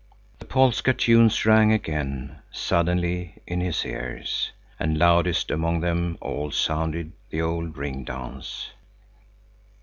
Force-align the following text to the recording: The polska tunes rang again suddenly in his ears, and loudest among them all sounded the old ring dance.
The 0.39 0.45
polska 0.47 0.95
tunes 0.95 1.45
rang 1.45 1.71
again 1.71 2.39
suddenly 2.49 3.35
in 3.45 3.61
his 3.61 3.85
ears, 3.85 4.51
and 4.79 4.97
loudest 4.97 5.51
among 5.51 5.81
them 5.81 6.17
all 6.19 6.49
sounded 6.49 7.11
the 7.29 7.43
old 7.43 7.77
ring 7.77 8.03
dance. 8.03 8.71